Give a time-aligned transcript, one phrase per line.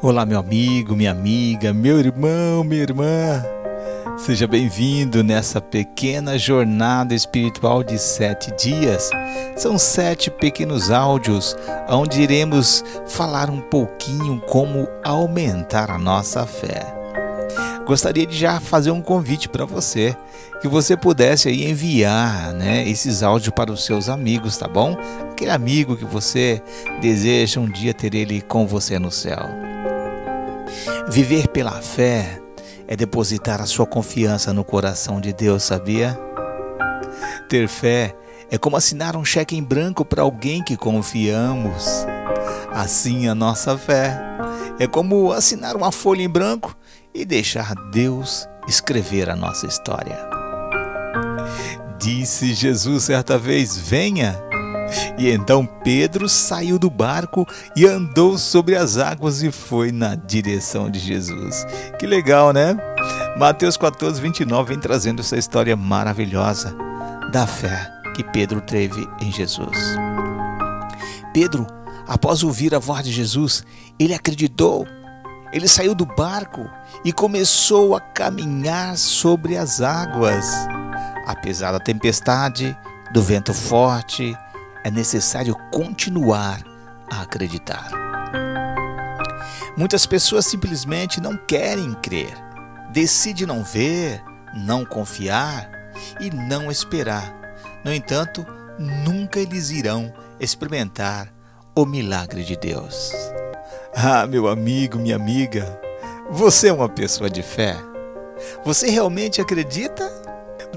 [0.00, 3.44] Olá, meu amigo, minha amiga, meu irmão, minha irmã.
[4.16, 9.10] Seja bem-vindo nessa pequena jornada espiritual de sete dias.
[9.56, 11.56] São sete pequenos áudios
[11.88, 16.94] onde iremos falar um pouquinho como aumentar a nossa fé.
[17.84, 20.16] Gostaria de já fazer um convite para você,
[20.62, 24.96] que você pudesse aí enviar, né, esses áudios para os seus amigos, tá bom?
[25.32, 26.62] Aquele amigo que você
[27.00, 29.77] deseja um dia ter ele com você no céu.
[31.08, 32.40] Viver pela fé
[32.86, 36.18] é depositar a sua confiança no coração de Deus, sabia?
[37.48, 38.14] Ter fé
[38.50, 41.84] é como assinar um cheque em branco para alguém que confiamos.
[42.72, 44.18] Assim, a nossa fé
[44.78, 46.76] é como assinar uma folha em branco
[47.14, 50.18] e deixar Deus escrever a nossa história.
[51.98, 54.40] Disse Jesus certa vez: Venha
[55.18, 60.90] e então Pedro saiu do barco e andou sobre as águas e foi na direção
[60.90, 61.66] de Jesus.
[61.98, 62.76] Que legal, né?
[63.36, 66.74] Mateus 14, 29 vem trazendo essa história maravilhosa
[67.32, 69.78] da fé que Pedro teve em Jesus.
[71.32, 71.66] Pedro,
[72.06, 73.64] após ouvir a voz de Jesus,
[73.98, 74.86] ele acreditou.
[75.52, 76.68] Ele saiu do barco
[77.04, 80.46] e começou a caminhar sobre as águas.
[81.26, 82.76] Apesar da tempestade,
[83.12, 84.36] do vento forte,
[84.88, 86.62] é necessário continuar
[87.10, 87.90] a acreditar.
[89.76, 92.32] Muitas pessoas simplesmente não querem crer,
[92.90, 94.22] decidem não ver,
[94.54, 95.70] não confiar
[96.18, 97.34] e não esperar.
[97.84, 98.46] No entanto,
[98.78, 101.28] nunca eles irão experimentar
[101.76, 103.12] o milagre de Deus.
[103.94, 105.80] Ah, meu amigo, minha amiga,
[106.30, 107.76] você é uma pessoa de fé?
[108.64, 110.10] Você realmente acredita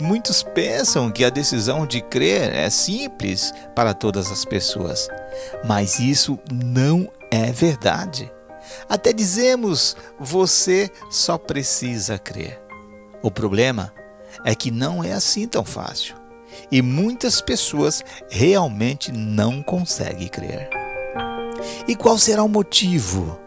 [0.00, 5.08] Muitos pensam que a decisão de crer é simples para todas as pessoas,
[5.64, 8.32] mas isso não é verdade.
[8.88, 12.60] Até dizemos você só precisa crer.
[13.22, 13.92] O problema
[14.44, 16.16] é que não é assim tão fácil
[16.72, 20.70] e muitas pessoas realmente não conseguem crer.
[21.86, 23.38] E qual será o motivo?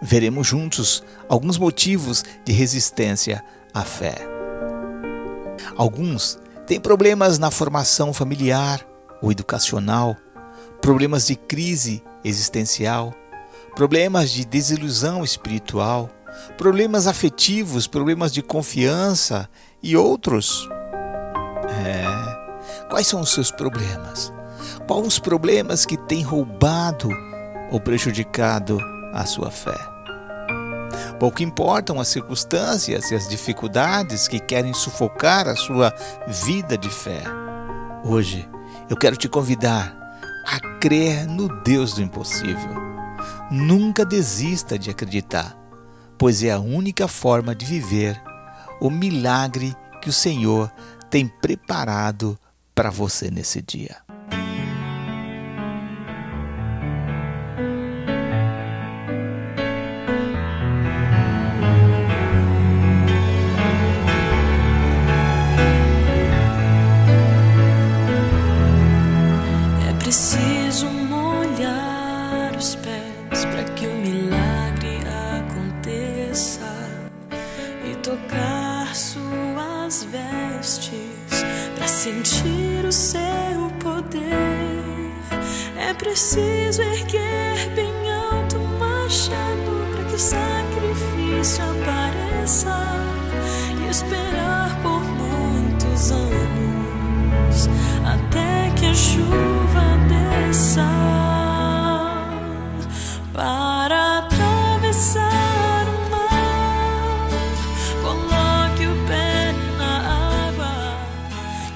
[0.00, 4.33] Veremos juntos alguns motivos de resistência à fé.
[5.76, 8.86] Alguns têm problemas na formação familiar
[9.20, 10.16] ou educacional,
[10.80, 13.12] problemas de crise existencial,
[13.74, 16.10] problemas de desilusão espiritual,
[16.56, 19.48] problemas afetivos, problemas de confiança
[19.82, 20.68] e outros.
[21.86, 22.04] É.
[22.88, 24.32] Quais são os seus problemas?
[24.86, 27.08] Quais os problemas que têm roubado
[27.70, 28.78] ou prejudicado
[29.12, 29.93] a sua fé?
[31.18, 35.94] Pouco importam as circunstâncias e as dificuldades que querem sufocar a sua
[36.26, 37.22] vida de fé.
[38.04, 38.48] Hoje,
[38.90, 39.96] eu quero te convidar
[40.46, 42.74] a crer no Deus do impossível.
[43.50, 45.56] Nunca desista de acreditar,
[46.18, 48.20] pois é a única forma de viver
[48.80, 50.70] o milagre que o Senhor
[51.08, 52.38] tem preparado
[52.74, 54.03] para você nesse dia.
[82.04, 84.20] Sentir o seu poder.
[85.78, 93.03] É preciso erguer bem alto o machado para que o sacrifício apareça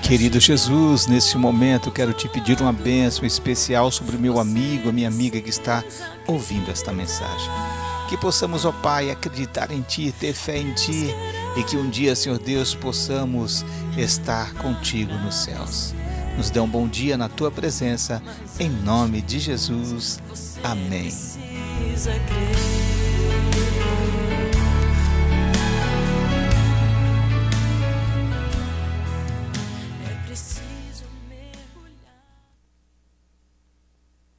[0.09, 4.93] Querido Jesus, nesse momento quero te pedir uma bênção especial sobre o meu amigo, a
[4.93, 5.85] minha amiga que está
[6.27, 7.51] ouvindo esta mensagem.
[8.09, 11.15] Que possamos, ó Pai, acreditar em Ti, ter fé em Ti
[11.59, 13.67] e que um dia, Senhor Deus, possamos
[13.99, 15.95] estar contigo nos céus.
[16.39, 18.23] Nos dê um bom dia na Tua presença,
[18.59, 20.19] em nome de Jesus.
[20.65, 21.13] Amém.